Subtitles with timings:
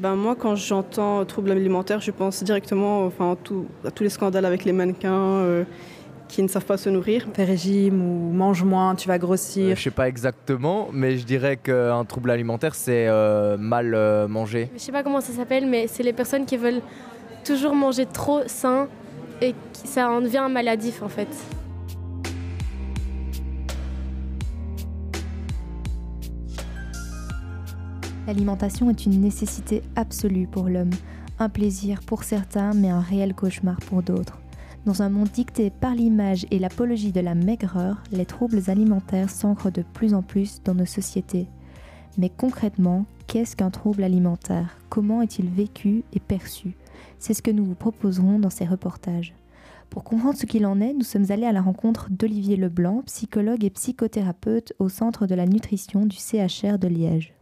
[0.00, 3.36] ben moi, quand j'entends troubles alimentaires, je pense directement enfin,
[3.84, 5.64] à tous les scandales avec les mannequins euh,
[6.28, 7.26] qui ne savent pas se nourrir.
[7.34, 9.66] Fais régime ou mange moins, tu vas grossir.
[9.66, 13.08] Je euh, je sais pas exactement, mais je dirais qu'un trouble alimentaire, c'est
[13.58, 14.70] mal manger.
[14.74, 16.82] Je sais pas comment ça s'appelle, mais c'est les personnes qui veulent
[17.44, 18.88] toujours manger trop sain
[19.42, 21.28] et ça en devient maladif en fait.
[28.30, 30.92] L'alimentation est une nécessité absolue pour l'homme,
[31.40, 34.38] un plaisir pour certains mais un réel cauchemar pour d'autres.
[34.86, 39.72] Dans un monde dicté par l'image et l'apologie de la maigreur, les troubles alimentaires s'ancrent
[39.72, 41.48] de plus en plus dans nos sociétés.
[42.18, 44.78] Mais concrètement, qu'est-ce qu'un trouble alimentaire?
[44.90, 46.76] Comment est-il vécu et perçu?
[47.18, 49.34] C'est ce que nous vous proposerons dans ces reportages.
[49.88, 53.64] Pour comprendre ce qu'il en est, nous sommes allés à la rencontre d'Olivier Leblanc, psychologue
[53.64, 57.34] et psychothérapeute au Centre de la nutrition du CHR de Liège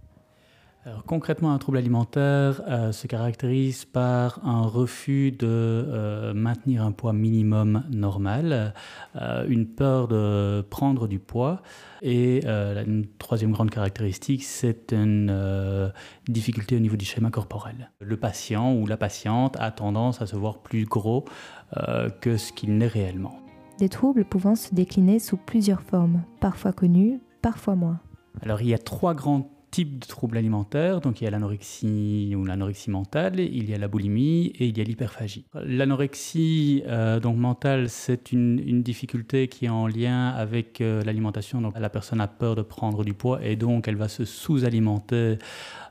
[1.06, 7.12] concrètement, un trouble alimentaire euh, se caractérise par un refus de euh, maintenir un poids
[7.12, 8.74] minimum normal,
[9.16, 11.62] euh, une peur de prendre du poids
[12.02, 15.92] et une troisième grande caractéristique, c'est une
[16.28, 17.90] difficulté au niveau du schéma corporel.
[18.00, 21.24] Le patient ou la patiente a tendance à se voir plus gros
[22.20, 23.40] que ce qu'il n'est réellement.
[23.80, 27.98] Des troubles pouvant se décliner sous plusieurs formes, parfois connues, parfois moins.
[28.42, 31.00] Alors il y a trois grands types de troubles alimentaires.
[31.00, 34.76] Donc il y a l'anorexie ou l'anorexie mentale, il y a la boulimie et il
[34.76, 35.44] y a l'hyperphagie.
[35.54, 41.60] L'anorexie euh, donc mentale, c'est une, difficulté qui est en lien avec euh, l'alimentation.
[41.60, 45.38] Donc la personne a peur de prendre du poids et donc elle va se sous-alimenter,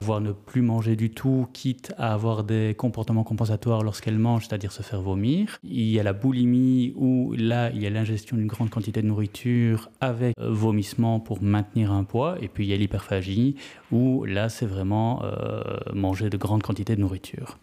[0.01, 4.71] voire ne plus manger du tout, quitte à avoir des comportements compensatoires lorsqu'elle mange, c'est-à-dire
[4.71, 5.57] se faire vomir.
[5.63, 9.07] Il y a la boulimie où là il y a l'ingestion d'une grande quantité de
[9.07, 12.37] nourriture avec euh, vomissement pour maintenir un poids.
[12.41, 13.55] Et puis il y a l'hyperphagie
[13.91, 15.61] où là, c'est vraiment euh,
[15.93, 17.57] manger de grandes quantités de nourriture.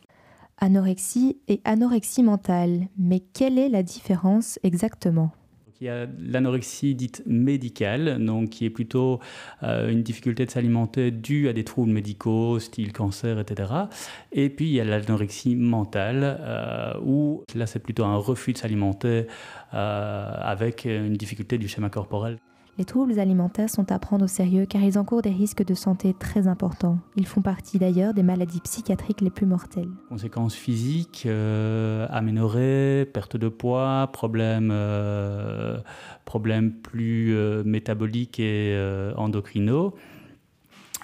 [0.59, 5.33] Anorexie et anorexie mentale, mais quelle est la différence exactement?
[5.81, 9.19] Il y a l'anorexie dite médicale, donc qui est plutôt
[9.65, 13.73] euh, une difficulté de s'alimenter due à des troubles médicaux, style cancer, etc.
[14.33, 18.59] Et puis il y a l'anorexie mentale, euh, où là c'est plutôt un refus de
[18.59, 19.27] s'alimenter
[19.73, 22.39] avec une difficulté du schéma corporel.
[22.77, 26.13] Les troubles alimentaires sont à prendre au sérieux car ils encourent des risques de santé
[26.13, 26.99] très importants.
[27.15, 29.91] Ils font partie d'ailleurs des maladies psychiatriques les plus mortelles.
[30.09, 35.79] Conséquences physiques, euh, aménorrhée, perte de poids, problèmes, euh,
[36.25, 39.95] problèmes plus euh, métaboliques et euh, endocrinaux.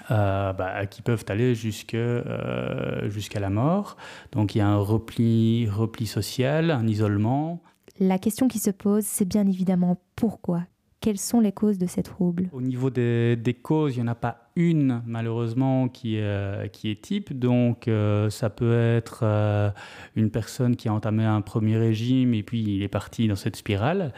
[0.09, 3.95] Bah, qui peuvent aller jusqu'à la mort.
[4.33, 7.61] Donc il y a un repli, repli social, un isolement.
[7.97, 10.63] La question qui se pose, c'est bien évidemment pourquoi
[11.01, 14.15] quelles sont les causes de ces troubles Au niveau des, causes, il n'y en a
[14.15, 17.37] pas une, malheureusement, qui, euh, qui est type.
[17.37, 19.71] Donc, euh, ça peut être euh,
[20.15, 23.55] une personne qui a entamé un premier régime et puis il est parti dans cette
[23.55, 24.13] spirale.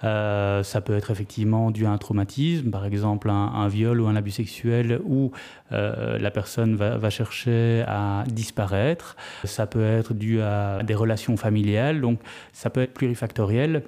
[0.00, 4.30] ça peut être effectivement dû à un traumatisme, par exemple un, viol ou un abus
[4.30, 5.32] sexuel où
[5.70, 9.16] la personne va, va, chercher à disparaître.
[9.44, 12.00] Ça peut être dû à des relations familiales.
[12.00, 12.20] Donc,
[12.52, 13.82] ça peut être plurifactoriel.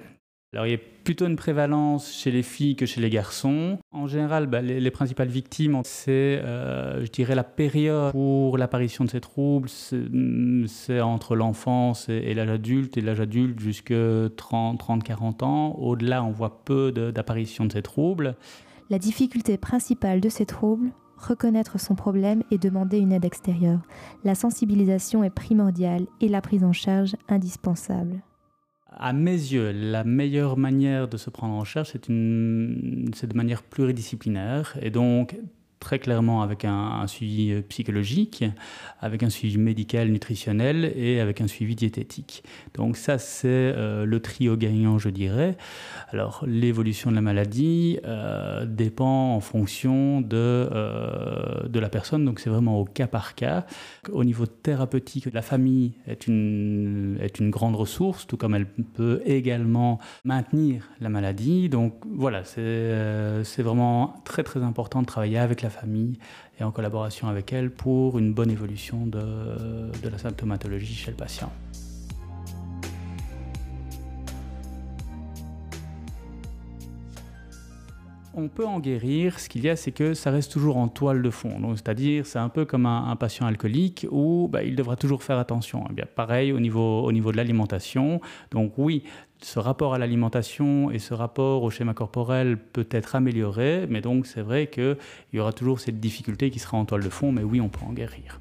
[0.54, 3.76] Alors il y a plutôt une prévalence chez les filles que chez les garçons.
[3.91, 9.10] En général, bah, les, principales victimes, c'est, euh, je dirais, la période pour l'apparition de
[9.10, 13.93] ces troubles, c'est entre l'enfance et, l'âge adulte, et l'âge adulte jusque
[14.37, 15.72] 30, 30, 40 ans.
[15.72, 18.37] Au-delà, on voit peu d'apparition de, de ces troubles.
[18.91, 23.81] La difficulté principale de ces troubles, reconnaître son problème et demander une aide extérieure.
[24.22, 28.22] La sensibilisation est primordiale et la prise en charge indispensable
[28.97, 34.77] à mes yeux, la meilleure manière de se prendre en charge, c'est de manière pluridisciplinaire.
[34.81, 35.37] Et donc,
[35.84, 38.42] très clairement avec un, suivi euh, psychologique,
[39.00, 42.42] avec un suivi médical, nutritionnel et avec un suivi diététique.
[42.72, 45.58] Donc ça, c'est euh, le trio gagnant, je dirais.
[46.08, 50.70] Alors l'évolution de la maladie euh, dépend en fonction de,
[51.68, 53.66] de la personne, donc c'est vraiment au cas par cas.
[54.10, 59.20] Au niveau thérapeutique, la famille est une, est une grande ressource, tout comme elle peut
[59.26, 61.69] également maintenir la maladie.
[61.69, 66.19] Donc voilà, c'est vraiment très très important de travailler avec la famille
[66.59, 71.17] et en collaboration avec elle pour une bonne évolution de, de la symptomatologie chez le
[71.17, 71.53] patient.
[78.36, 79.38] On peut en guérir.
[79.38, 81.60] Ce qu'il y a, c'est que ça reste toujours en toile de fond.
[81.75, 85.84] C'est-à-dire, c'est un peu comme un, patient alcoolique où bah, il devra toujours faire attention.
[85.90, 88.20] Eh bien, pareil au niveau, au niveau de l'alimentation.
[88.50, 89.04] Donc oui,
[89.40, 94.26] ce rapport à l'alimentation et ce rapport au schéma corporel peut être amélioré, mais donc
[94.26, 94.96] c'est vrai qu'il
[95.32, 97.84] y aura toujours cette difficulté qui sera en toile de fond, mais oui, on peut
[97.87, 98.40] en guérir.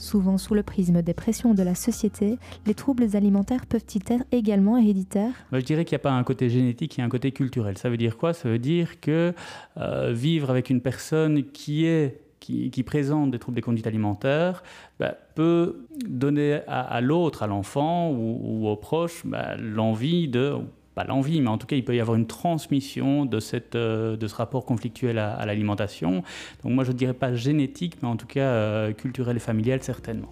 [0.00, 4.76] Souvent sous le prisme des pressions de la société, les troubles alimentaires peuvent-ils être également
[4.78, 5.32] héréditaires?
[5.52, 7.78] Je dirais qu'il n'y a pas un côté génétique, il y a un côté culturel.
[7.78, 8.32] Ça veut dire quoi?
[8.32, 9.34] Ça veut dire que
[9.76, 14.64] euh, vivre avec une personne qui est qui, présente des troubles des conduites alimentaires
[14.98, 20.56] bah, peut donner à, l'autre, à l'enfant ou, ou aux proches, bah, l'envie de
[21.00, 24.16] pas l'envie, mais en tout cas, il peut y avoir une transmission de, cette, euh,
[24.16, 26.22] de ce rapport conflictuel à, à l'alimentation.
[26.62, 29.82] Donc moi, je ne dirais pas génétique, mais en tout cas euh, culturel et familial,
[29.82, 30.28] certainement.